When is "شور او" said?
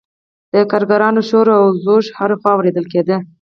1.29-1.65